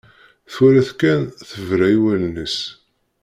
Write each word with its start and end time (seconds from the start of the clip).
Twala-t 0.53 0.89
kan, 0.99 1.21
tebra 1.49 1.87
i 1.95 1.97
wallen-is. 2.03 2.57